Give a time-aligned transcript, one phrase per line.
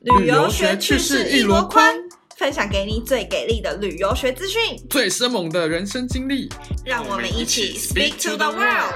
[0.00, 1.94] 旅游学趣事一箩筐，
[2.34, 6.48] 分享给你最给力的旅游学资讯，最生猛的人生经历，
[6.86, 8.94] 让我们一起 speak to the world。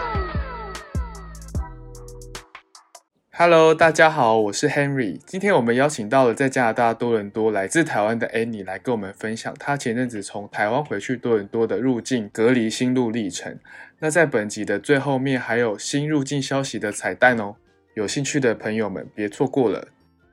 [3.33, 5.21] Hello，大家好，我是 Henry。
[5.27, 13.59] 今天我们邀请到了在加拿大多伦多来自台湾的 Annie 来跟我们分享她前阵子从台湾回去多伦多的入境隔离心路历程。
[13.99, 17.57] 那在本集的最后面还有新入境消息的彩蛋哦，
[17.95, 19.89] 有兴趣的朋友们别错过了。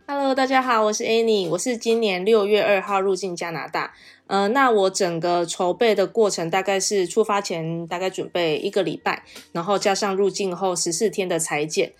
[0.07, 3.93] Hello，大家好，我是 Annie，我是今年六月二号入境加拿大。
[4.27, 11.91] 呃，那我整个筹备的过程大概是出发前大概准备一个礼拜，然后加上入境后十四天的裁剪。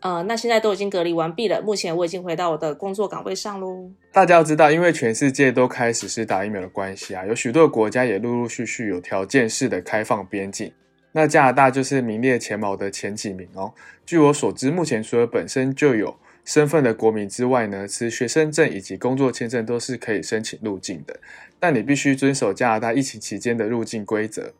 [0.00, 3.88] 呃，那现在都已经隔离完毕了，目前我已经回到我的工作岗位上喽。
[4.12, 10.72] 大家要知道，因为全世界都开始是打疫苗的关系啊，有许多国家也陆陆续续有条件式的开放边境。
[11.16, 13.72] 那加拿大就是名列前茅的前几名哦。
[14.04, 21.18] 据我所知，目前除了本身就有身份的国民之外呢，持学生证以及工作签证都是可以申请入境的。
[21.58, 24.52] 但你必须遵守加拿大疫情期间的入境规则，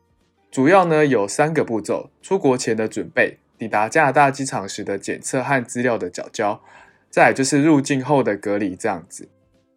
[0.50, 6.62] 主要呢有三个步骤：出国前的准备、抵达加拿大机场时的检测和资料的缴交，
[7.10, 9.28] 再就是入境后的隔离这样子。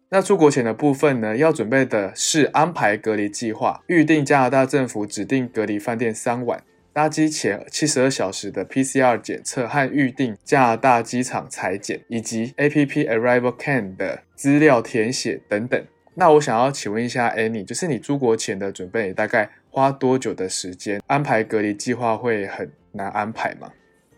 [0.08, 6.64] 那出国前的部分呢，要准备的是安排隔离计划，预定加拿大政府指定隔离饭店三晚。
[6.92, 15.80] 搭机前七十二小时的 PCR 检测和预定加拿大机场采检，以及 APP Arrival Can 的资料填写等等。
[16.14, 21.00] 那我想要请问一下 Annie，就是你出国前的准备，大概花多久的时间？
[21.06, 23.70] 安排隔离计划会很难安排吗？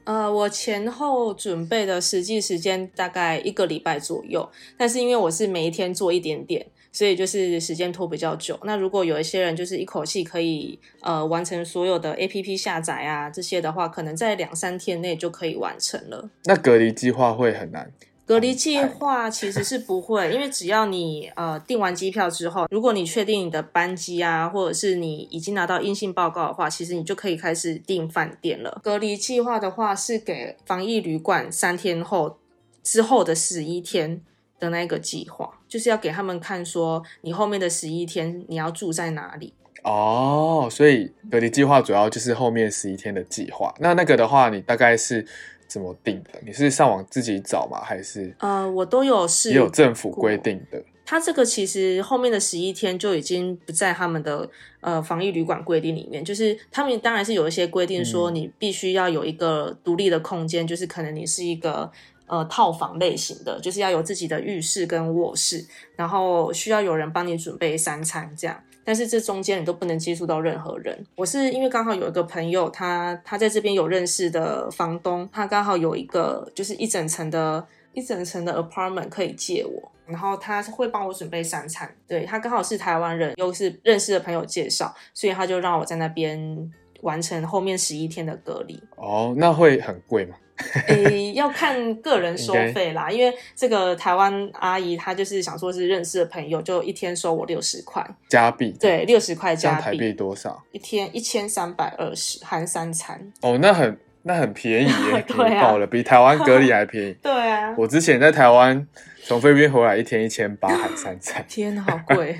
[0.04, 6.66] 呃，我前后准备的实际时间大概一个礼拜左右，但是因为我是每一天做一点点。
[6.92, 8.58] 所以就是时间拖比较久。
[8.64, 16.28] 那如果有一些人就是一口气可以呃完成所有的 APP 下载啊这些的话，可能在两三天内就可以完成了。
[16.44, 17.90] 那隔离计划会很难？
[18.24, 28.80] 隔离计划其实是不会，因为只要你呃订完机票之后，如果你确定你的班机啊，或者是你已经拿到阴性报告的话，其实你就可以开始订饭店了。
[28.82, 32.38] 隔离计划的话是给防疫旅馆三天后
[32.82, 34.22] 之后的十一天。
[34.62, 39.52] 的那个计划，就是要给他们看，说你后面的十一天你要住在哪里
[39.82, 40.68] 哦。
[40.70, 43.74] 所以隔离计划主要就是后面十一天的计划。
[43.80, 45.26] 那那个的话，你大概是
[45.66, 46.38] 怎么定的？
[46.46, 47.80] 你是上网自己找吗？
[47.82, 50.80] 还是呃，我都有是，也有政府规定的。
[51.04, 54.48] 他这个其实后面的十一天就已经不在他们的
[54.80, 61.90] 呃防疫旅馆规定里面，就是他们当然是有一些规定说你必须要有一个独立的空间，嗯、就是可能你是一个。
[62.32, 65.62] 呃，套房类型的，就是要有自己的浴室跟卧室，
[65.94, 68.58] 然后需要有人帮你准备三餐这样。
[68.82, 70.98] 但是这中间你都不能接触到任何人。
[71.14, 77.62] 我是因为刚好有一个朋友，他他在这边有认识的房东，他刚好有一个就是一整层的
[77.92, 81.94] 一整层的 apartment 可以借我，然后他会帮我准备三餐。
[82.08, 86.72] 对，他刚好是台湾人，又是认识的朋友介绍，所以他就让我在那边
[87.02, 88.82] 完成后面十一天的隔离。
[88.96, 90.34] 哦，那会很贵吗？
[90.86, 100.62] 诶、欸，要看个人收费啦，因为这个台湾阿姨她就是想说是认识的朋友，就一天收我六十块加币，对，六十块加币，台币多少？
[100.72, 103.32] 一天一千三百二十，含三餐。
[103.40, 107.12] 哦，那很那很便宜耶， 对啊，便宜爆了，比台湾隔离还便宜。
[107.22, 108.86] 对啊，我之前在台湾
[109.24, 112.38] 从菲律宾回来，一天一千八含三餐，天，好贵。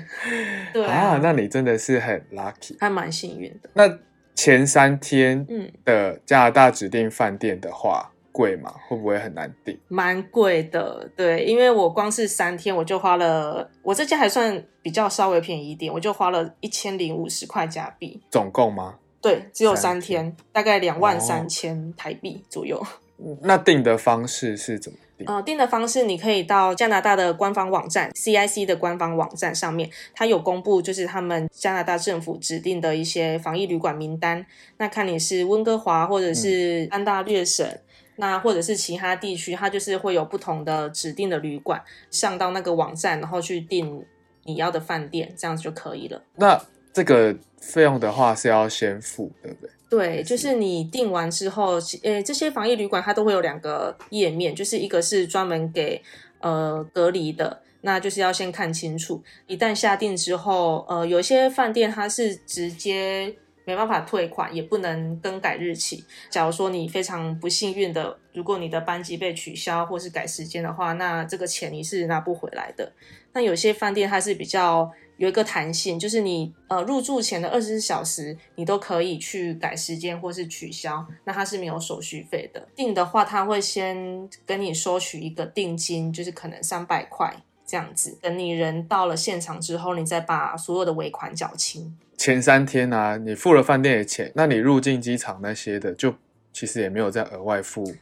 [0.71, 3.69] 对啊，啊，那你真的是很 lucky，还蛮幸运的。
[3.73, 3.99] 那
[4.35, 5.47] 前三天
[5.83, 8.09] 的加拿大指定饭店的话。
[8.33, 8.73] 贵吗？
[8.87, 9.77] 会不会很难订？
[9.89, 18.19] 蛮贵的，对，因为我光是三天我就花了，我这家还算比较稍微便宜一点，我就花了一千零五十块加币。
[18.31, 18.95] 总共吗？
[19.21, 22.83] 对，只有三天，三天大概两万三千台币左右。
[23.17, 25.35] 哦，那订的方式是怎么订？
[25.35, 34.45] 呃，订的方式你可以到加拿大的官方网站 CIC 的官方网站上面，它有公布就是他们加拿大政府指定的一些防疫旅馆名单。
[34.77, 37.65] 那看你是温哥华或者是安大略省。
[37.65, 37.79] 嗯
[38.15, 41.81] 那或者是其他地区，它就是会有不同的指定的旅馆，
[42.11, 44.05] 上到那个网站，然后去订
[44.43, 46.21] 你要的饭店，这样子就可以了。
[46.35, 49.71] 那这个费用的话是要先付，对不对？
[49.93, 56.01] 对，就是你订完之后，呃，这些防疫旅馆它都会有两个页面，就是一个是专门给
[56.39, 59.21] 呃隔离的，那就是要先看清楚。
[59.45, 63.35] 一旦下定之后，呃，有些饭店它是直接。
[63.65, 66.03] 没办法退款，也不能更改日期。
[66.29, 72.91] 假如说你非常不幸运的，如果你的班机被取消或是改时间的话，那这个钱你是拿不回来的。
[73.31, 82.67] 那有些饭店它是比较有一个弹性，就是你呃入住前的二十四小时，你都可以去改时间或是取消，那它是没有手续费的。
[82.75, 87.33] 订的话，他会先跟你收取一个定金，就是可能三百块
[87.65, 88.17] 这样子。
[88.21, 91.95] 等你人到了现场之后，你再把所有的尾款缴清。
[92.17, 96.15] 前三天啊，你付了饭店的钱，那你入境机场那些的，就
[96.51, 97.95] 其实也没有再额外付。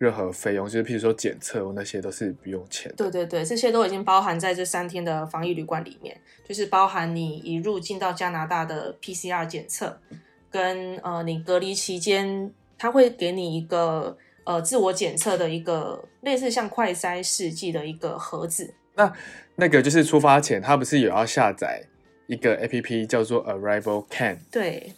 [0.00, 2.96] 任何费用，就是譬如说检测那些都是不用钱的。
[2.96, 6.18] 对对对，这些都已经包含在这三天的防疫旅馆里面，
[6.48, 10.00] 就是包含你一入境到加拿大的 PCR 检测，
[10.50, 18.72] 跟呃你隔离期间，他会给你一个呃自我检测的一个类似像快筛试剂的一个盒子。
[18.94, 19.12] 那
[19.56, 21.84] 那个就是出发前，他不是有要下载
[22.26, 24.38] 一个 APP 叫做 Arrival Can？
[24.50, 24.94] 对，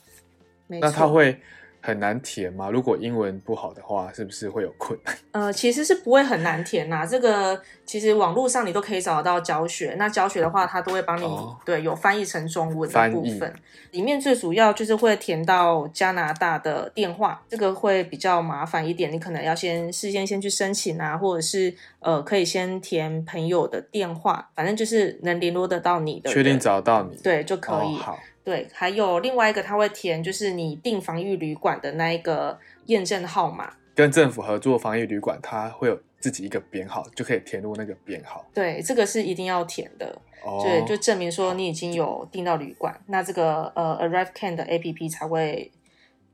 [0.69, 0.89] 没错。
[0.89, 1.41] 那他会。
[1.83, 2.71] 很难填吗？
[2.71, 5.15] 如果英文不好的话，是不是会有困难？
[5.33, 7.05] 呃，其实是不会很难填呐。
[7.05, 9.97] 这个其实网络上你都可以找得到教学。
[9.99, 13.53] 那教学的话，它都会帮你、哦、对有翻译成中文的部分。
[13.91, 19.13] 里面最主要就是会填到加拿大的电话，这个会比较麻烦一点。
[19.13, 27.97] 你可能要先事先先去申请啊，或者是呃，可以先填朋友的电话，反正就是能联络得到你的，确定找到你，对就可以。
[27.97, 28.19] 哦、好。
[28.45, 33.73] 对，还有另外一个他会填，就是你订防疫旅馆的那一个验证号码。
[33.95, 38.45] 跟政府合作防疫旅馆，它会有自己一个编号，就可以填入那个编号。
[38.55, 40.19] 对，这个是一定要填的。
[40.43, 40.61] 哦。
[40.65, 45.71] 对，就证明说你已经有订到旅馆，那这个呃 ArriveCAN 的 APP 才会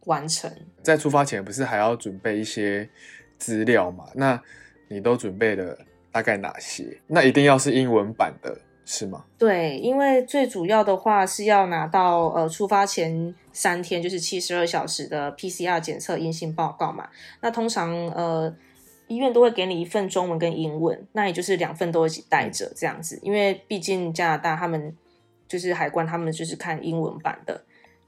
[0.04, 0.50] 完成。
[0.82, 2.88] 在出发前不是还要准备一些
[3.38, 4.06] 资料嘛？
[4.14, 4.40] 那
[4.86, 5.76] 你都准备了
[6.12, 7.00] 大概哪些？
[7.08, 8.56] 那一定要是英文版的。
[8.90, 9.22] 是吗？
[9.36, 17.06] 对，因为最主要的话是要拿到呃出发前三天，就是七十二小时的 PCR 检测阴性报告嘛。
[17.42, 18.50] 那通常呃
[19.06, 23.20] 医院都会给你一份中文跟英文，那也就是两份都一起带着这样子。
[23.22, 24.96] 因为毕竟加拿大他们
[25.46, 27.62] 就是海关，他们就是看英文版的，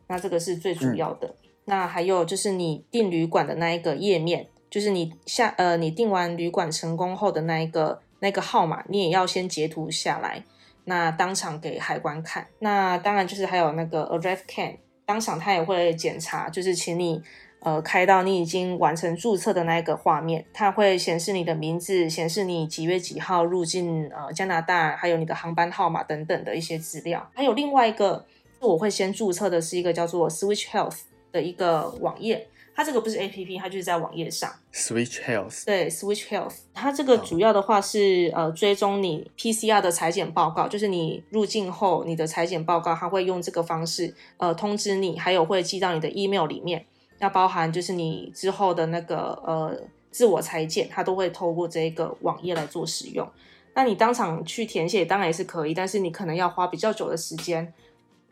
[0.06, 1.28] 那这个是最主要的。
[1.28, 10.42] 嗯、那还有就是你订旅馆的那一个页面，就是你下呃你订完旅馆成功后的那一个那个号码，你也要先截图下来。
[10.84, 17.22] 那当场给海关看，那当然就是还有那个 ArriveCAN，当场他也会检查，就是请你
[17.60, 27.30] 呃开到你已经完成注册的那一个画面，它会显示你的名字，显示你几月几号入境呃加拿大，还有你的航班号码等等的一些资料。
[27.34, 28.24] 还有另外一个，
[28.60, 31.00] 我会先注册的是一个叫做 Switch Health
[31.30, 32.46] 的一个网页。
[32.80, 34.50] 它这个不是 A P P，它就是在网页上。
[34.72, 35.66] Switch Health。
[35.66, 46.86] 对，Switch Health，它这个主要的话是、哦、呃追踪你 P C R 的裁剪报告，就是你入境后你的裁剪报告，它会用这个方式呃通知你，还有会寄到你的 email 里面，
[47.18, 49.78] 那包含就是你之后的那个呃
[50.10, 53.28] 自我裁剪，它都会透过这个网页来做使用。
[53.74, 57.70] 那你当场去填写当然也是可以，但是你可能要花比较久的时间。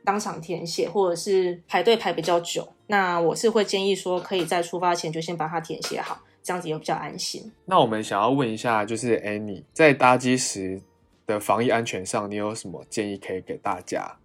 [0.08, 7.52] 当场填写，或者是排队排比较久，那我是会建议说，可以在出发前就先把它填写好，这样子也比较安心。
[7.66, 10.80] 那我们想要问一下，就是 Annie 在搭机时
[11.26, 14.16] 的防疫安全上，你有什么建议可以给大家？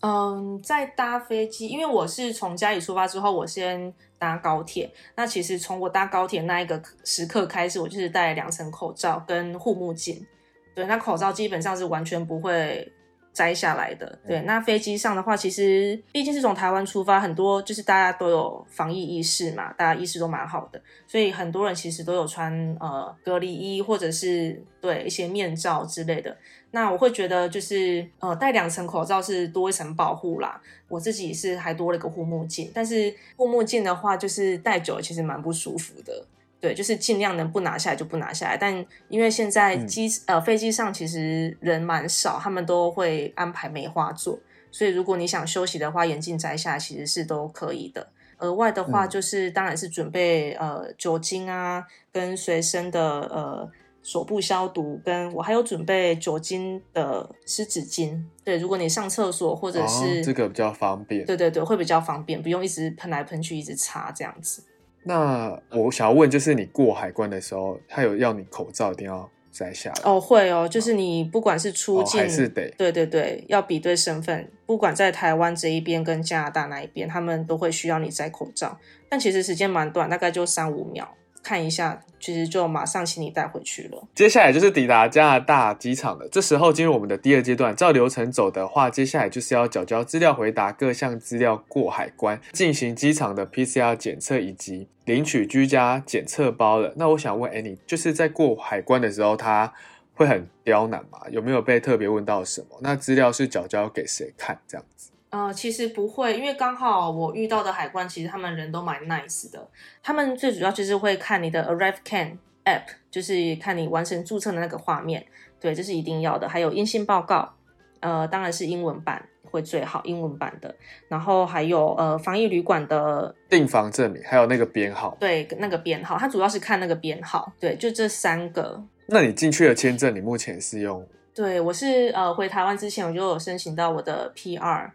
[0.00, 4.90] 嗯，在搭飞机，因为我是从家里出发之后，我先搭高铁。
[5.14, 10.26] 那其实从我搭高铁那一个时刻开始，我就是戴两层口罩跟护目镜。
[10.74, 12.90] 对，那口罩基本上是完全不会。
[13.38, 14.40] 摘下来的，对。
[14.40, 26.36] 那飞机上的话，其实毕竟是从台湾出发，很多就是大家都有防疫意识嘛，大家意识都蛮好的，所以很多人其实都有穿呃隔离衣或者是对一些面罩之类的。
[26.72, 30.60] 那我会觉得就是呃戴两层口罩是多一层保护啦。
[30.88, 36.26] 我自己是还多了一个护目镜，但是护目镜的话就是戴久了其实蛮不舒服的。
[36.60, 44.38] 对，就是尽量能不拿下来就不拿下来，但因为现在机、嗯、呃飞机上其实人蛮少，他们都会安排梅花座，
[44.72, 48.08] 所以如果你想休息的话，眼镜摘下来其实是都可以的。
[48.38, 53.68] 额外的话就是、嗯、当然是准备呃酒精啊，跟随身的呃
[54.02, 58.20] 手部消毒，跟我还有准备酒精的湿纸巾。
[58.44, 64.62] 对，如果你上厕所或者是、哦、这个比较方便，对对对，会比较方便，不用一直喷来喷去，一直擦这样子。
[65.08, 70.02] 那我想要问，就是你过海关的时候，他有要你口罩一定要摘下来？
[70.04, 81.14] 哦，会哦，就是你不管是出境，哦、还是得，对对对，要比对身份，不管在台湾这一边跟加拿大那一边，他们都会需要你摘口罩，但其实时间蛮短，大概就三五秒。
[81.42, 84.06] 看一下，其实就马上请你带回去了。
[84.14, 86.28] 接下来就是抵达加拿大机场了。
[86.30, 96.92] 这时候进入我们的第二阶段，照流程走的话，接下来就是要缴交资料、回答各项资料、过海关、进行机场的 PCR 检测以及领取居家检测包了。
[96.96, 99.72] 那我想问 Annie，就是在过海关的时候，他
[100.14, 101.20] 会很刁难吗？
[101.30, 102.78] 有没有被特别问到什么？
[102.82, 105.10] 那资料是缴交给谁看这样子？
[105.30, 109.68] 呃，其实不会，因为刚好我遇到的海关，其实他们人都蛮 nice 的。
[110.02, 115.26] 他们最主要就是会看你的 ArriveCAN App，就是看你完成注册的那个画面。
[115.60, 116.48] 对，这是一定要的。
[116.48, 117.52] 还有阴性报告，
[118.00, 120.74] 呃，当然是英文版会最好，英文版的。
[121.08, 125.14] 然后还有呃，防疫旅馆的订房证明，还有那个编号。
[125.20, 127.52] 对，那个编号，它主要是看那个编号。
[127.60, 128.82] 对，就这三个。
[129.06, 131.06] 那你进去的签证，你目前是用？
[131.34, 134.90] 对，我是呃，回台湾之前我就有申请到我的 PR。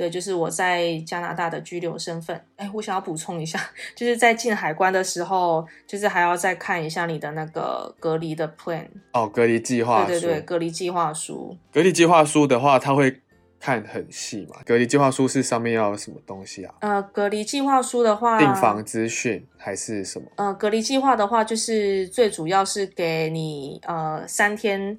[0.00, 2.42] 对，就是我在加拿大的居留身份。
[2.56, 3.60] 哎，我想要补充一下，
[3.94, 10.06] 就是在进海关的时候，就是还要再看一下你的那个隔离的 plan 哦，隔离计划书。
[10.06, 11.54] 对对对，隔离计划书。
[11.70, 13.20] 隔离计划书的话，他会
[13.60, 14.56] 看很细嘛？
[14.64, 16.74] 隔离计划书是上面要有什么东西啊？
[16.80, 20.26] 呃，隔离计划书的话，订房资讯还是什么？
[20.36, 24.98] 呃，隔离计划的话，就是最主要是给你呃三天。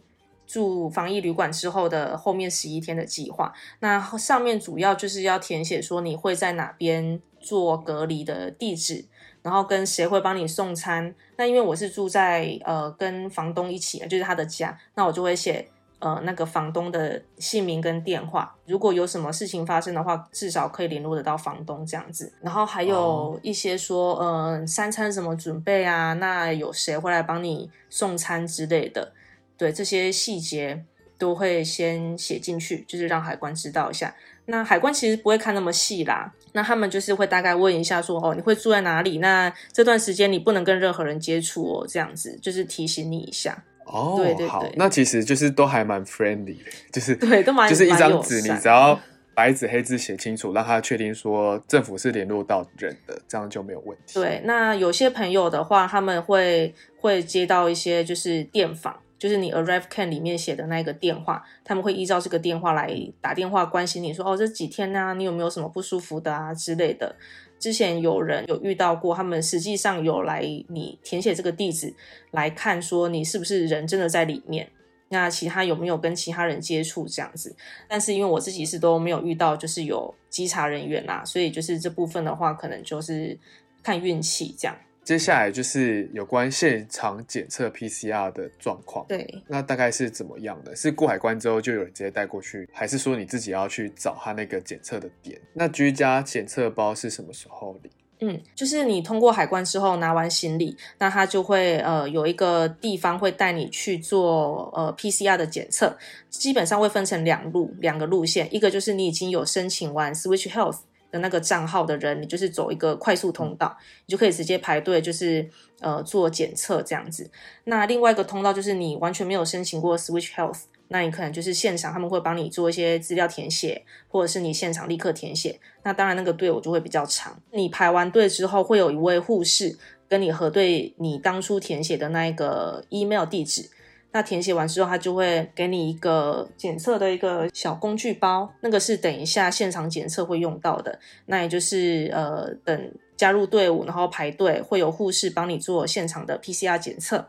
[0.52, 9.06] 住防疫旅馆之后的后面十一天的计划，那上面主要就是要填写说你会在哪边做隔离的地址，
[9.42, 11.16] 然后跟谁会帮你送餐。
[11.38, 15.66] 那因为我是住在呃跟房东一起，就是他的家，那我就会写
[16.00, 18.54] 呃那个房东的姓名跟电话。
[18.66, 22.30] 如果有什么事情发生的话，至少可以联络得到房东这样子。
[22.42, 26.12] 然后还有一些说，嗯、呃，三餐怎么准备啊？
[26.16, 29.14] 那有谁会来帮你送餐之类的。
[29.62, 30.84] 对，这些细节
[31.20, 34.12] 都会先写进去，就是让海关知道一下。
[34.46, 39.20] 那海关其实不会看那么细啦，那他们就是会大概问一下说，哦，你会住在哪里？
[39.20, 43.64] 那这段时间你不能跟任何人接触哦，这样子就是提醒你一下。
[43.86, 49.00] 哦，对对对，好，那其实就是都还蛮 friendly 的，就是对，都蛮就是一张纸，你只要
[49.36, 54.16] 白纸黑字写清楚，让他确定说政府是联络到人的，这样就没有问题。
[54.16, 58.98] 对，那有些朋友的话，他们会会接到一些就是电访。
[59.22, 67.16] 就是你 ArriveCAN 里面写的那个电话，他们会依照这个电话来打电话关心你说，哦，这几天呢、你有没有什么不舒服的啊之类的。
[67.60, 71.94] 之前有人有遇到过，他们实际上有来你填写这个地址
[72.32, 74.68] 来看，说你是不是人真的在里面，
[75.10, 77.56] 那其他有没有跟其他人接触这样子。
[77.88, 83.38] 但是因为我自己是都没有遇到，就是有稽查人员啦，所以就是这部分的话，可能就是
[83.84, 84.76] 看运气这样。
[85.04, 89.06] 接下来就是有关现场检测 PCR 的状况。
[89.08, 90.76] 对，那大概是怎么样的？
[90.76, 95.40] 是过海关之后就有人直接带过去，还是说你自己要去找他那个检测的点？
[95.54, 97.92] 那居家检测包是什么时候领？
[98.24, 105.98] 嗯，就是你通过海关之后拿完行李，那他就会呃有一个地方会带你去做呃 PCR 的检测，
[106.30, 110.82] 基本上会分成两路两个路线，一个就是你已经有申请完 Switch Health。
[111.12, 115.48] 的那个账号的人，你就是走一个快速通道，你就可以直接排队，就是
[115.82, 117.30] 呃做检测这样子。
[117.66, 125.60] 那另外一个通道就是你完全没有申请过 Switch Health，那你可能就是现场他们会帮你做一些资料填写，或者是你现场立刻填写。
[125.84, 127.42] 那当然那个队伍就会比较长。
[127.52, 129.78] 你排完队之后，会有一位护士
[130.08, 133.70] 跟你核对你当初填写的那一个 email 地址。
[134.14, 141.00] 那填写完之后，他就会给你一个检测的一个小工具包，那个是等一下现场检测会用到的。
[141.28, 147.26] 那也就是呃，等加入队伍，然后排队，会有护士帮你做现场的 PCR 检测。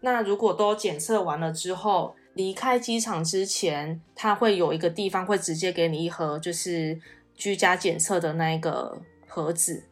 [0.00, 7.00] 那如果都检测完了之后，离开机场之前，他会有一个地方会直接给你一盒，就是
[7.34, 9.84] 居家检测的那一个盒子。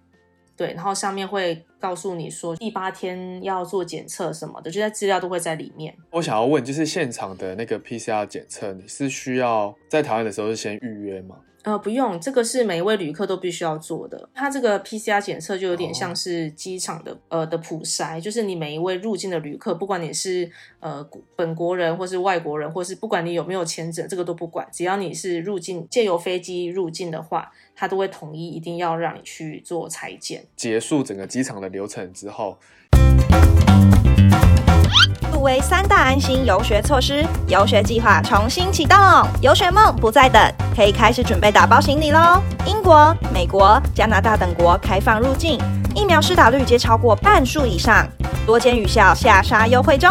[0.57, 5.95] 对，然后上面会告诉你说第八天要做检测什么的，这些资料都会在里面。
[6.11, 11.37] 我想要问，就是现场的那个 PCR 检测，你是需要在台湾的时候是先预约吗？
[11.65, 14.29] 呃，不用，这个是每一位旅客都必须要做的。
[14.35, 20.51] 它这个 PCR 检测就有点像是机场的、哦、呃的普筛，就是你每一位入境的旅客，不管你是
[20.81, 30.45] 呃本国人或是外国人，或是不管你有没有签证，这个都不管，只要你是入境借由飞机入境的话，它都会统一一定要让你去做裁剪。
[30.57, 32.59] 结束整个机场的流程之后。
[35.43, 38.97] 杜威三大安心游学措施，游学计划重新启动，
[39.41, 40.41] 游学梦不再等，
[40.73, 42.41] 可以开始准备打包行李喽！
[42.65, 45.61] 英国、美国、加拿大等国开放入境，
[45.97, 48.07] 疫苗施打率皆超过半数以上，
[48.47, 50.09] 多间语校下杀优惠中，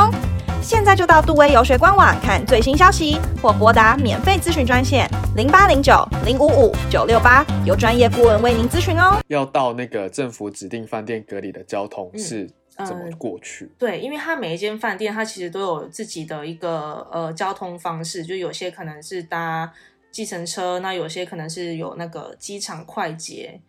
[0.62, 9.16] 现在就到杜威游学官网看最新消息，或拨打免费咨询专线零八零九零五五九六八，由专业顾问为您咨询哦。
[9.30, 12.44] 要到那个政府指定饭店隔离的交通是？
[12.44, 12.50] 嗯
[12.86, 13.66] 怎么过去？
[13.66, 19.72] 嗯，对，因为它每一间饭店，它其实都有自己的一个呃交通方式，就有些可能是搭
[20.12, 23.60] 计程车，那有些可能是有那个机场快捷，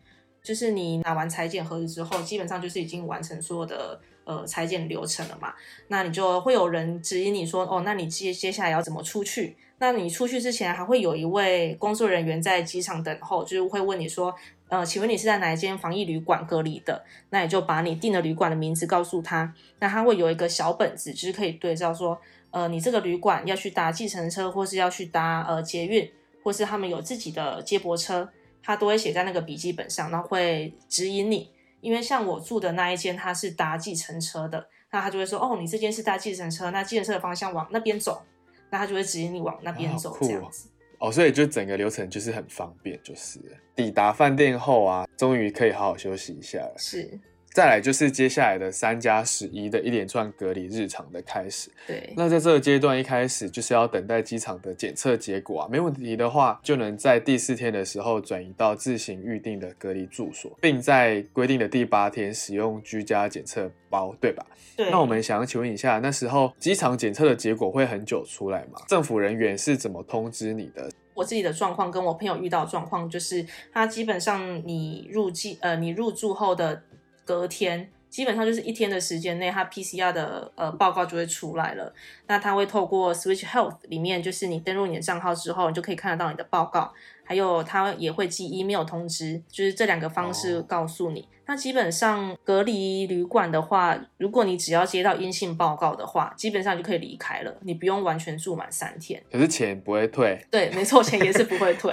[0.43, 5.55] 就是你拿完裁剪盒子之后，基本上就是已经完成所有的呃裁剪流程了嘛，
[5.89, 9.57] 那你就会有人指引你说，哦，那你接接下来要怎么出去？
[9.79, 14.33] 那你出去之前还会有一位工作人员在机场等候，就是会问你说，
[14.73, 17.05] 呃，请问你是在哪一间防疫旅馆隔离的？
[17.29, 22.19] 那你就把你订的旅馆的名字告诉他，那他会有一个小本子，就是可以对照说，
[22.51, 26.11] 呃，你这个旅馆要去搭计程车，或是要去搭呃捷运，
[26.43, 28.27] 或是他们有自己的接驳车，
[28.63, 31.51] 他都会写在那个笔记本上，然后会指引你。
[31.83, 38.23] 因为像我住的那一间，他是搭计程车的，那他就会说，哦，你这间是搭计程车，那计程车的方向往那边走。
[38.71, 43.41] 那他就会指引你往那边走，这样子哦，哦，所以就整个流程就是很方便，就是
[43.75, 46.75] 抵达饭店后啊，终于可以好好休息一下了。
[46.79, 47.19] 是。
[47.53, 51.71] 再来就是接下来的三加十一的一连串隔离日常的开始。
[51.87, 64.47] 对，那在这个阶段一开始就是要等待机场的检测结果啊，没问题的话，就能在第四天的时候转移到自行预定的隔离住所，并在规定的第八天使用居家检测包，对吧？
[64.75, 64.91] 对。
[64.91, 68.81] 那我们想要请问一下，那时候机场检测的结果会很久出来吗？
[68.89, 70.91] 政府人员是怎么通知你的？
[71.13, 76.85] 我自己的状况跟我朋友遇到状况就是，他基本上你入境呃，你入住后的。
[77.25, 81.93] 隔天基本上就是一天的时间内，它 PCR 的呃报告就会出来了。
[82.27, 86.93] 那它会透过 Switch Health 里面，就是你登录你的账号之后，你就可以看得到你的报告。
[87.25, 91.21] 还有它也会寄 email 通知，就是这两个方式告诉你。
[91.21, 91.29] Oh.
[91.53, 99.23] 那基本上隔离旅馆的话，如果你只要接到阴性报告的话，基本上就可以离开了，你不用完全住满三天。
[99.31, 100.43] 可是钱不会退？
[100.51, 101.93] 对，没错，钱也是不会退。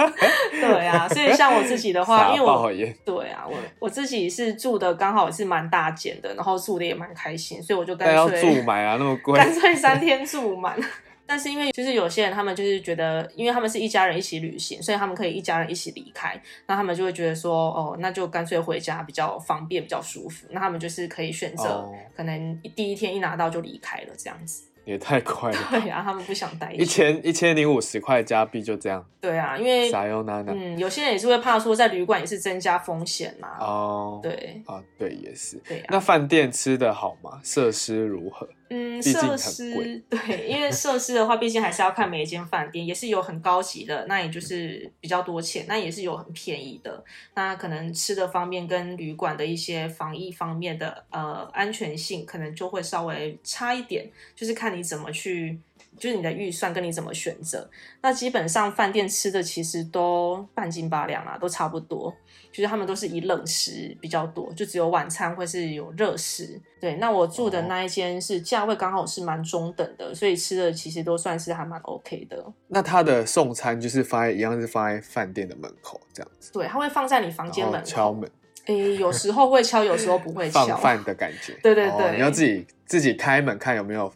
[0.58, 2.72] 对啊，所以像我自己的话，因为我
[3.04, 10.74] 对啊，我我自己是住的刚好是蛮大间的，然后住的也蛮开心，所以我就干脆要住满啊，那么贵，干脆三天住满。
[11.26, 20.46] 但是因为就是有些人他们就是觉得，因为他们是一家人一起旅行，所以他们可以一家人一起离开，那他们就会觉得说，哦，那就干脆回家比较方便，比较舒服。
[20.50, 24.64] 那他们就是可以选择，可能第一天一拿到就离开了这样子。
[24.84, 25.58] 也太快了。
[25.70, 29.02] 对啊，他们不想待一千一千零五十块加币就这样。
[29.18, 33.56] 对啊，因为嗯，有些人也是会怕说在旅馆也是增加风险嘛。
[33.60, 35.56] 哦，对啊，对，也是。
[35.66, 35.86] 对啊。
[35.88, 37.40] 那饭店吃的好吗？
[37.42, 38.46] 设施如何？
[38.68, 47.04] 嗯，设施对，因为设施的话，毕竟还是要看每一间饭店，也是有很高级的，那也就是比较多钱，那也是有很便宜的。
[47.34, 55.58] 那可能吃的方面跟旅馆的一些防疫方面的呃安全性，可能就会稍微差一点，就是看你怎么去。
[55.98, 57.68] 就是你的预算跟你怎么选择，
[58.02, 62.14] 那基本上饭店吃的其实都半斤八两啊，都差不多。
[62.50, 66.60] 就是他们都是以冷食比较多，就只有晚餐会是有热食。
[66.80, 72.44] 对，那我住的那一间是价位刚好是蛮中等的，所以吃的其实都算是还蛮 OK 的。
[72.68, 76.52] 那他的送餐就是放在一样是放在饭店的门口这样子？
[76.52, 78.30] 对，他会放在你房间门口敲门。
[78.66, 80.64] 诶，有时候会敲，有时候不会敲。
[80.64, 81.54] 放饭的感觉。
[81.60, 84.12] 对对对，哦，你要自己自己开门看有没有。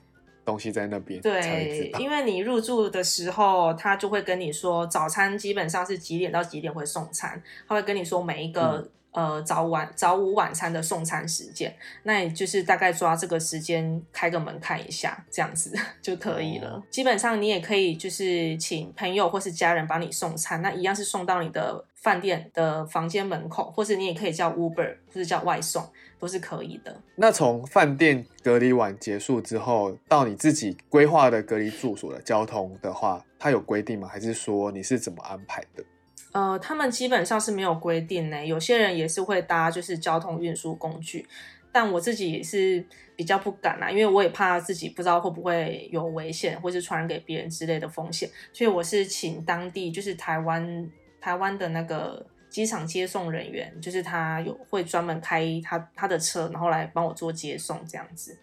[0.49, 16.71] 东西在那边，对，因为你入住的时候，他就会跟你说早餐基本上是几点到几点会送餐，他会跟你说每一个、嗯、呃早晚早午晚餐的送餐时间，那也就是大概抓这个时间开个门看一下，这样子 就可以了。
[16.71, 25.89] 哦、基本上你也可以就是请朋友或是家人帮你送餐，那一样是送到你的饭店的房间门口，或是你也可以叫 Uber 或是叫外送。
[26.21, 27.01] 都是可以的。
[27.15, 34.09] 那从饭店隔离完结束之后，到你自己规划的隔离住所的交通的话，它有规定吗？
[34.09, 35.85] 还是说你是怎么安排的？
[36.33, 38.45] 呃，他们基本上是没有规定呢。
[38.45, 41.27] 有些人也是会搭就是交通运输工具，
[41.73, 42.85] 但我自己也是
[43.17, 52.27] 比较不敢啦，因为我也怕自己不知道会不会有危险，或是传染给别人之类的风险，所以我是请当地就是台湾台湾的那个。
[52.51, 58.39] 机场接送人员就是他有会专门开他他的车，然后来帮我做接送这样子。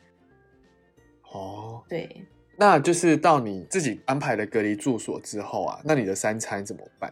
[1.34, 2.24] 哦，对，
[2.56, 7.12] 那就是到你自己安排的隔离住所之后啊，那你的三餐怎么办？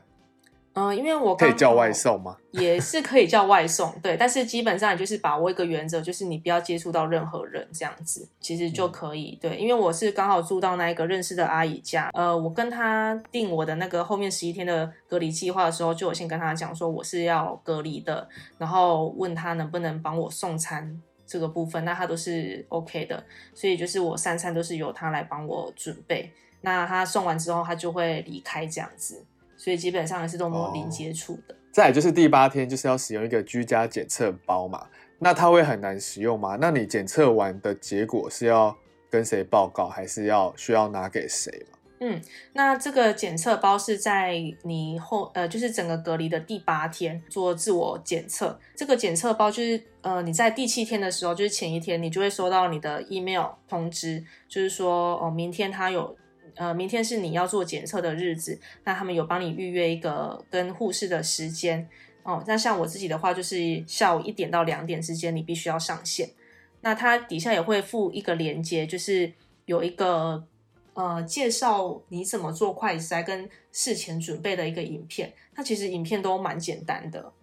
[0.73, 2.37] 嗯、呃，因为我可以叫外送吗？
[2.51, 9.37] 也是可以叫外送，对，但是基本上也就是把握一个原则，就是你不要接触到任何人，这样子其实就可以。
[9.41, 26.31] 嗯、对，因为我是刚好住到那一个认识的阿姨家，呃，我跟她订我的那个后面十一天的隔离计划的时候，就我先跟她讲说我是要隔离的，然后问她能不能帮我送餐这个部分，那她都是 OK 的，所以就是我三餐都是由她来帮我准备，
[26.61, 29.23] 那她送完之后，她就会离开这样子。
[29.63, 31.53] 所以基本上也是都没有零接触的。
[31.53, 31.57] 哦。
[31.71, 34.87] 再来就是第八天，就是要使用一个居家检测包嘛。
[35.19, 36.57] 那它会很难使用吗？
[36.59, 38.75] 那你检测完的结果是要
[39.09, 41.65] 跟谁报告，还是要需要拿给谁？
[42.01, 42.21] 嗯，
[42.51, 48.59] 那这个检测包是在你后呃，就是整个隔离的第八天做自我检测。
[48.75, 56.13] 这个检测包就是呃，你在第七天的时候，就是前一天，你就会收到你的 email 通知，就是说哦，明天他有
[56.55, 61.87] 呃，明天是你要做检测的日子，那他们有帮你预约一个跟护士的时间
[62.23, 62.43] 哦。
[62.47, 66.29] 那像我自己的话，就是下午一点到两点之间，你必须要上线。
[66.81, 69.33] 那它底下也会附一个链接，就是
[69.65, 70.45] 有一个。
[70.95, 77.33] 呃，介绍你怎么做快筛跟事前准备的一个影片，它其实影片都蛮简单的，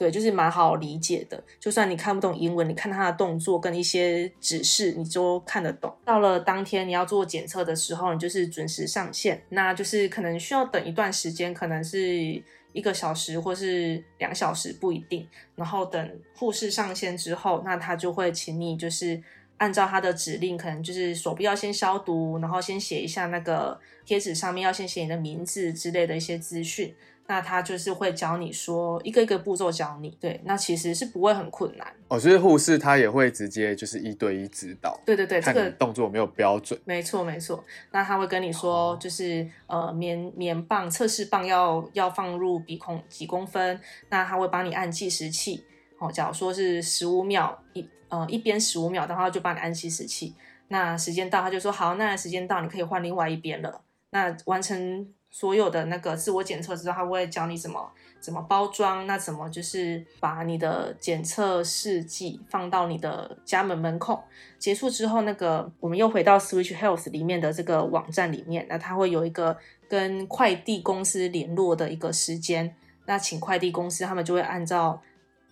[0.00, 1.44] 对，就是蛮好理解的。
[1.58, 5.94] 就算你看不懂英文，你看他的动作跟一些指示，你就看得懂。
[6.06, 15.28] 到了当天你要做检测的时候，你就是准时上线，那就是可能需要等一段时间，可能是一个小时或是两小时，不一定。
[15.54, 19.22] 然后等护士上线之后，那他就会请你就是。
[19.60, 26.94] 按照他的指令，可能就是手臂要先消毒，然后先写一下那个贴纸上面要先写你的名字之类的一些资讯。
[27.30, 31.86] 那他就是会教你说一个一个步骤教你，对，那其实是不会很困难。
[32.08, 35.00] 哦，所以护士他也会直接就是一对一指导。
[35.06, 36.76] 对对对，这个动作没有标准。
[36.84, 37.62] 没错没错，
[37.92, 45.64] 那他会跟你说，就是、哦、呃棉棉棒测试棒要要放入鼻孔几公分，那他会帮你按计时器。
[46.00, 47.88] 哦，假如说是十五秒一。
[48.10, 50.34] 呃，一边十五秒，的话就帮你按计时器。
[50.66, 53.82] 那时间到，他就说好，那时间到，你可以换另外一边了。
[54.10, 57.90] 那完成所有的那个自我检测之后，他会教你怎么
[58.20, 64.22] 怎么包装，那怎么就是把你的检测试剂放到你的家门门口。
[64.58, 69.56] 结束之后，那个我们又回到 Switch Health 里面的这个网站里面，那他会有一个
[69.88, 72.74] 跟快递公司联络的一个时间。
[73.06, 75.00] 那请快递公司，他们就会按照。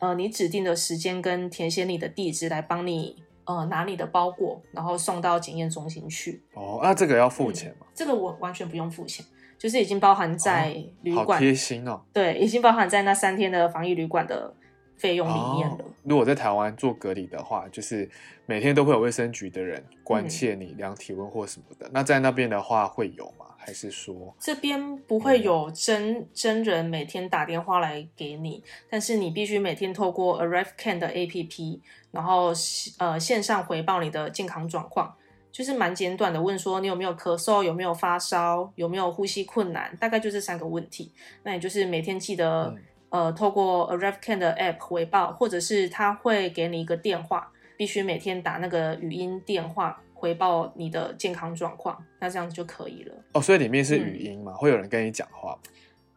[0.01, 6.41] 呃，你指定的时间跟填写你的地址来帮你呃拿你的包裹，然后送到检验中心去。
[6.55, 7.87] 哦，那这个要付钱吗？
[7.89, 9.27] 嗯，这个我完全不用付钱，
[9.59, 11.39] 就是已经包含在旅馆。
[11.41, 12.01] 贴心哦。
[12.13, 14.55] 对，已经包含在那三天的防疫旅馆的
[14.97, 15.77] 费用里面了。
[15.77, 15.85] 哦。
[16.05, 18.09] 如果在台湾做隔离的话，就是
[18.47, 21.87] 每天都会有卫生局的人关切你量体温或什么的。
[21.89, 21.91] 嗯。
[21.93, 23.45] 那在那边的话会有吗？
[23.61, 31.79] 还是说这边不会有真真人每天打电话来给你，但是你必须每天透过 ArriveCan 的 APP，
[32.11, 32.51] 然后
[32.99, 35.15] 呃线上回报你的健康状况，
[35.59, 41.13] 就是蛮简短的，问说你有没有咳嗽，有没有发烧，有没有呼吸困难，大概就这三个问题。
[41.43, 42.73] 那也就是每天记得、
[43.11, 50.01] 嗯、呃透过 ArriveCan 的 App 回报，或者是他会给你一个电话，必须每天打那个语音电话。
[50.15, 53.15] 回报你的健康状况，那这样子就可以了。
[53.35, 54.51] 哦，所以里面是语音嘛？
[54.51, 55.59] 嗯、会有人跟你讲话吗？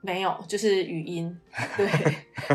[0.01, 1.35] 没有，就是语音。
[1.77, 1.87] 对，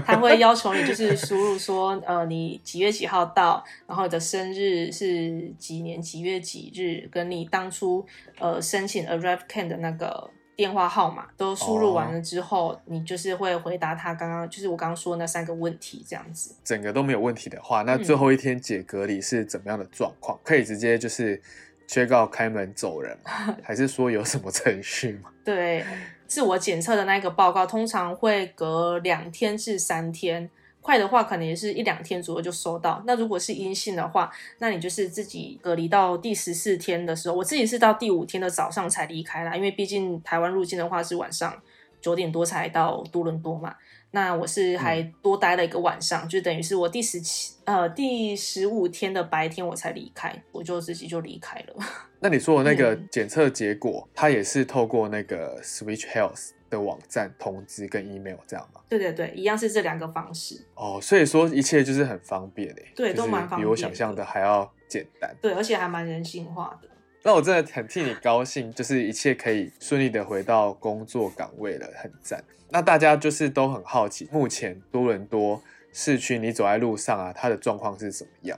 [0.04, 8.04] 他会要求你就是输入说，呃，你几月几号到，然后你的生日是几年几月几日，跟你当初
[8.38, 10.30] 呃申请 ArriveCan 的那个。
[10.56, 16.56] 电话号码都输入完了之后，哦，你就是会回答他刚刚就是我刚刚说那三个问题，这样子。
[16.64, 20.38] 整个都没有问题的话，那最后一天解隔离是怎么样的状况？
[20.38, 21.38] 嗯、可以直接就是
[21.86, 23.54] check out 开门走人吗？
[23.62, 25.30] 还是说有什么程序吗？
[25.44, 25.84] 对，
[26.26, 30.50] 自我检测的那个报告通常会隔两天至三天。
[30.82, 33.02] 快的话，可能也是一两天左右就收到。
[33.04, 37.34] 那如果是阴性的话，那你就是自己隔离到第十四天的时候。
[37.34, 41.60] 我自己是到第五天的早上才离开啦，因为毕竟台湾入境的话是晚上
[42.00, 43.74] 九点多才到多伦多嘛。
[44.12, 51.84] 那我是还多待了一个晚上，嗯、就等于是我第十七呃第十五天的白天我才离开，我就自己就离开了。
[52.20, 58.80] 那你说的那个检测结果，嗯、它也是透过那个 Switch Health 的网站通知跟 email 这样吗？
[58.88, 60.64] 对对对，一样是这两个方式。
[60.74, 62.92] 哦，所以说一切就是很方便诶。
[62.96, 65.36] 对，都蛮方便，比我想象的还要简单。
[65.42, 66.88] 对，而且还蛮人性化的。
[67.26, 72.40] 那我真的很替你高兴，就是一切可以顺利的回到工作岗位了，很赞。
[72.70, 75.60] 那大家就是都很好奇，目前多伦多
[75.92, 78.56] 市区你走在路上啊，它的状况是怎么样？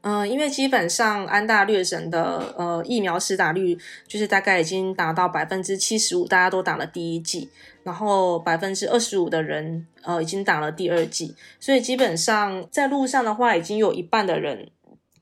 [0.00, 7.50] 嗯、因为基本上安大略省的呃疫苗施打率就是大概已经达到百分之七十五，大家都打了第一剂，
[7.82, 14.70] 然后百分之二十五的人呃已经打了第二剂，所以基本上在路上的话，已经有一半的人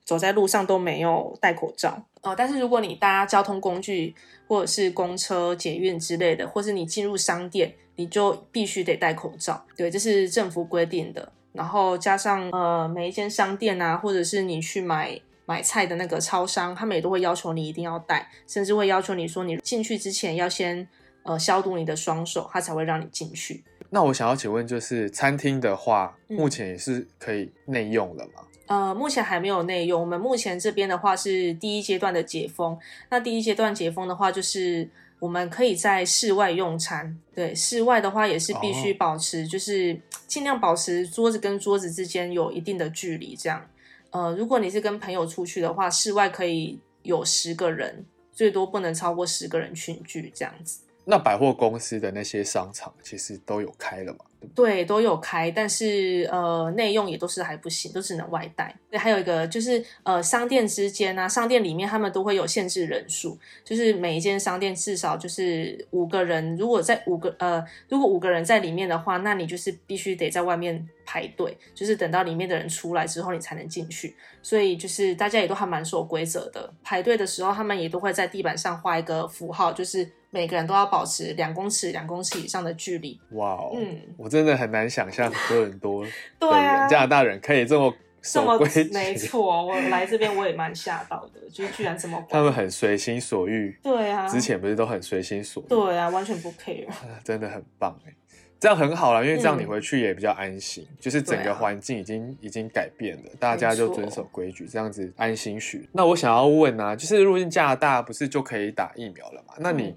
[0.05, 2.05] 走在路上都没有戴口罩。
[2.27, 4.13] 呃，但是如果你搭交通工具
[4.47, 9.65] 或者是公车、捷运之类的，或是你进入商店，你就必须得戴口罩。
[9.77, 11.31] 对，这是政府规定的。
[11.53, 20.87] 然后加上呃，每一间商店啊，或者是你去买买菜的那个超商，他们也都会要求你一定要戴，甚至会要求你说你进去之前要先
[21.23, 23.63] 呃消毒你的双手，他才会让你进去。
[23.89, 28.43] 那我想要请问，就是餐厅的话，目前也是可以内用的吗？
[28.67, 29.99] 呃，目前还没有内用。
[29.99, 32.77] 我们目前这边的话是第一阶段的解封。
[33.09, 34.87] 那第一阶段解封的话，就是
[35.19, 37.17] 我们可以在室外用餐。
[37.33, 43.35] 对，室外的话也是必须保持，哦、就是尽量保持桌子跟桌子之间有一定的距离。
[43.35, 43.65] 这样，
[44.11, 50.81] 呃，如果你是跟朋友出去的话，室外可以有十个人，最多不能超过十个人群聚这样子。
[51.09, 54.19] 那百货公司的那些商场其实都有开了嘛？
[54.53, 58.75] 对，都有开，但是呃，内用也都是还不行，都只能外带。
[58.89, 66.55] 对，还有一个就是呃，商店之间啊，商店里面他们都会有限制人数，就是每一间商店至少就是五个人。
[66.57, 74.15] 如果在五个呃，如果五个人在里面的话，那你就是必须得在外面排队，就是等到里面的人出来之后，你才能进去。
[74.41, 76.71] 所以就是大家也都还蛮守规则的。
[76.83, 80.11] 排队的时候，他们也都会在地板上画一个符号，就是。
[80.29, 83.19] 每个人都要保持两公尺、两公尺以上的距离。
[83.31, 86.05] 哇哦，嗯，我真的很难想象多伦多
[86.39, 88.83] 对、啊，加拿大人可以这么守规矩。
[88.93, 92.21] 没错，我来这边我也蛮吓到的，就是居然这么。
[92.29, 93.77] 他们很随心所欲。
[93.81, 95.67] 对啊，之前不是都很随心所欲？
[95.67, 96.87] 对啊，完全不 care。
[97.23, 98.13] 真的很棒哎。
[98.59, 100.85] 这样很好了，因为这样你回去也比较安心。
[100.89, 105.87] 嗯、就是整个环境已经、啊、已经改变了，大家就遵守规矩，这样子安心许。
[105.93, 109.53] 那我想要问啊，就是入境加拿大不是就可以打疫苗了吗？
[109.59, 109.93] 那你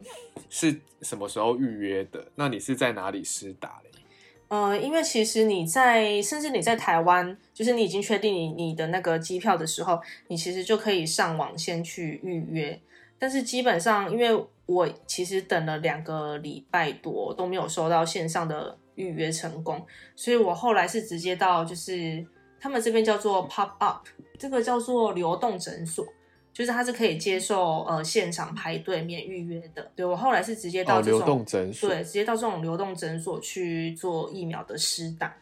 [0.49, 2.27] 是什么时候预约的？
[2.35, 3.91] 那你是在哪里施打嘞？
[4.49, 12.79] 呃，因为其实你在，甚至你在台湾，就是你已经确定你你的那个机票的时候，你其实就可以上网先去预约。
[13.17, 22.25] 但是基本上，因为我其实等了两个礼拜多都没有收到线上的预约成功，所以我后来是直接到就是
[22.61, 24.07] 他们这边叫做 pop up，
[24.39, 26.07] 这个叫做流动诊所，
[26.53, 29.91] 就是它是可以接受呃现场排队免预约的。
[29.97, 35.35] 对，我后来是直接到这种、哦、流动诊所，对，直接到这种流动诊所去做疫苗的施打。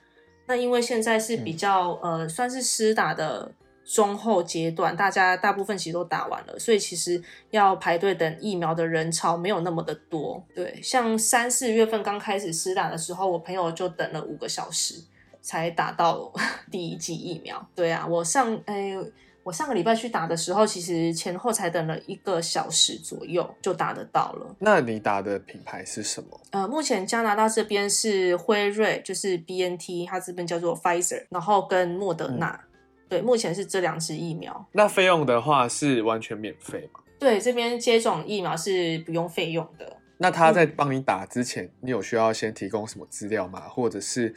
[0.46, 3.52] 那因为现在是比较、嗯、呃算是施打的。
[3.90, 7.20] 中后阶段，大家大部分其实都打完了，所以其实
[7.51, 10.44] 要排队等疫苗的人潮没有那么的多。
[10.55, 15.03] 对，像三四月份刚开始施打的时候，我朋友就等了五个小时
[15.40, 16.31] 才打到
[16.70, 17.66] 第一剂疫苗。
[17.74, 18.94] 对啊，我上哎，
[19.42, 24.55] 我上个礼拜去打的时候，其实前后才等了一个小时左右就打得到了。
[24.59, 26.38] 那你打的品牌是什么？
[26.51, 32.51] 呃，目前加拿大这边是辉瑞，就是 BNT，它这边叫做 Pfizer，然后跟莫德纳。
[32.51, 32.67] 嗯
[33.08, 34.68] 对，目前是这两支疫苗。
[34.72, 37.00] 那费用的话是完全免费吗？
[37.18, 39.96] 对，这边接种疫苗是不用费用的。
[40.18, 43.60] 那他在帮你打之前，嗯、你有需要先提供什么资料吗？
[43.60, 44.34] 或者是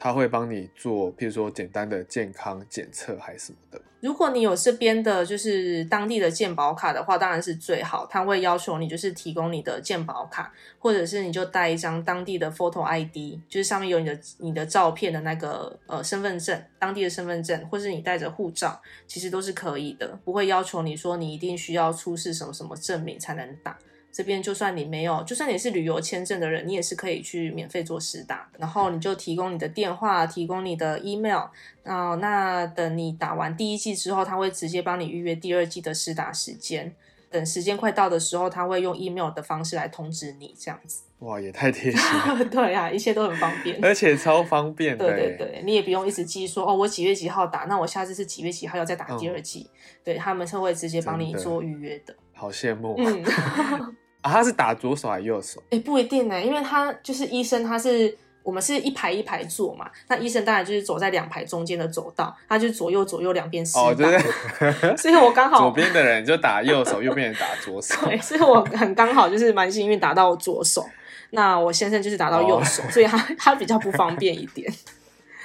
[0.00, 3.80] 他会帮你做，譬如说简单的健康检测还是什么的？
[4.00, 8.06] 如果你有这边的，就是当地的健保卡的话，当然是最好。
[8.06, 23.76] 他会要求你就是提供你的健保卡，或者是你就带一张当地的 photo ID，就是上面有你的你的照片的那个呃身份证，当地的身份证，或是你带着护照，其实都是可以的，不会要求你说你一定需要出示什么什么证明才能打。
[24.12, 28.48] 这边就算你没有，就算你是旅游签证的人，你也是可以去免费做试打。
[28.58, 31.44] 然后你就提供你的电话，提供你的 email，
[31.82, 36.94] 然后那等你打完第一季之后，他会直接帮你预约第二季的试打时间。
[37.30, 41.02] 等时间快到的时候，他会用 email 的方式来通知你，这样子。
[41.20, 42.44] 哇，也太贴心了。
[42.50, 45.06] 对啊，一切都很方便，而且超方便的。
[45.06, 49.70] 对对对，你也不用一直记说哦，我几月几号打，那我下次是几月几号要再打第二季。
[49.70, 52.12] 嗯、对，他们是会直接帮你做预约的。
[52.32, 52.96] 好羡慕。
[52.98, 53.22] 嗯，
[54.22, 55.62] 啊，他是打左手还是右手？
[55.70, 63.80] 哎，不一定呢，因为他就是医生，他是我们是一排一排坐嘛，那医生当然就是走在两排中间的走道，他就左右左右两边施打。
[63.80, 64.18] 哦，对。
[64.96, 67.94] 所以我刚好左边的人就打右手，右边人打左手。
[68.06, 70.84] 对，所以我很刚好就是蛮幸运打到左手，
[71.30, 74.70] 那我先生就是打到右手，哦、所以他他比较不方便一点。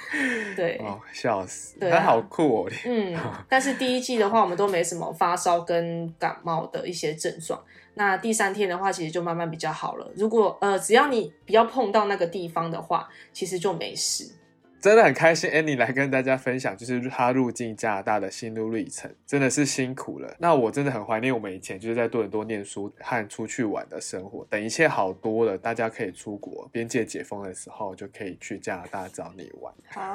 [0.54, 2.70] 对，哦，笑死，他好酷哦。
[2.86, 3.14] 嗯，
[3.48, 7.60] 但是第一季的话，我们都没什么发烧跟感冒的一些症状。
[7.98, 10.12] 那第三天的话，其实就慢慢比较好了。
[10.14, 14.30] 如果呃，只要你不要碰到那个地方的话，其实就没事。
[14.78, 20.36] 真的很开心，Annie 来跟大家分享，就是她入境加拿大的心路历程，真的是辛苦了。
[20.38, 24.46] 那我真的很怀念我们以前就是在多伦多念书和出去玩的生活。
[24.50, 29.74] 等一切好多了，大家可以出国，边界解封的时候就可以去加拿大找你玩。
[29.88, 30.12] 好，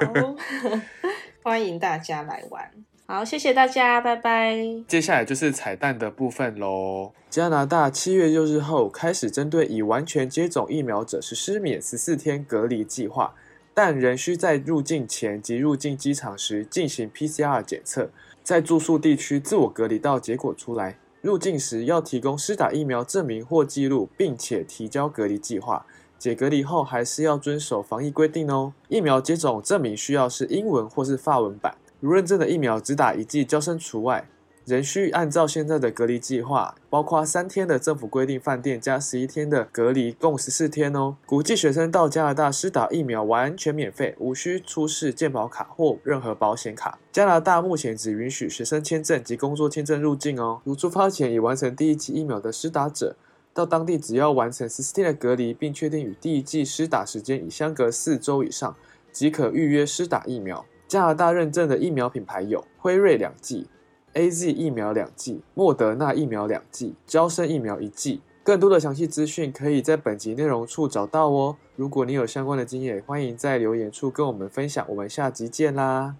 [1.42, 2.70] 欢迎大家来玩。
[3.14, 4.56] 好，谢谢大家，拜拜。
[4.88, 7.12] 接下来就是彩蛋的部分喽。
[7.28, 13.34] 加拿大七月六日后开始针对已完全接种疫苗者实施免十四天隔离计划。
[13.74, 18.08] 但仍需在入境前及入境机场时进行 PCR 检测，
[18.42, 20.96] 在住宿地区自我隔离到结果出来。
[21.20, 25.84] 入境时要提供施打疫苗证明或记录，并且提交隔离计划。
[26.18, 28.72] 解隔离后还是要遵守防疫规定哦。
[28.88, 34.26] 疫苗接种证明需要是英文或是法文版，如认证的疫苗只打一剂，交生除外。
[34.64, 41.16] 仍需按照现在的隔离计划，包括三天的政府规定饭店加十一天的隔离，共十四天哦。
[41.24, 46.98] 国际学生到加拿大施打疫苗完全免费，无需出示健保卡或任何保险卡。
[47.12, 50.60] 加拿大目前只允许学生签证及工作签证入境哦。
[50.64, 53.14] 如出发前已完成第一剂疫苗的施打者，
[53.54, 58.74] 到当地只要完成十四天的隔离，并确定与第一剂施打时间已相隔四周以上，
[59.12, 60.64] 即可预约施打疫苗。
[60.92, 63.66] 加拿大认证的疫苗品牌有辉瑞两剂。
[64.12, 68.20] AZ 疫苗两剂，莫德纳疫苗两剂，娇生疫苗一剂。
[68.42, 71.56] 更多的详细资讯可以在本集内容处找到哦。
[71.76, 74.84] 如果你有相关的经验，欢迎在留言处跟我们分享。
[74.86, 76.14] 我们下集见啦！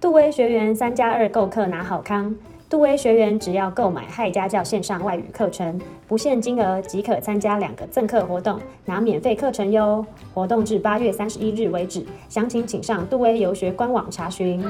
[0.00, 2.34] 杜威学员三加二购课拿好康。
[2.70, 10.04] 杜威学员只要购买嗨家教线上外语课程，不限金额即可参加两个赠课活动，拿免费课程哟。
[10.32, 14.64] 活动至八月三十一日为止，详情请上杜威游学官网查询。